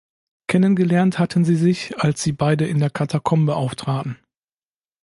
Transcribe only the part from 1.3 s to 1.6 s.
sie